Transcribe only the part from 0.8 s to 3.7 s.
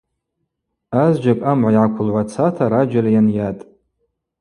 Азджьакӏ амгӏва йгӏаквылгӏвацата раджьаль йанйатӏ.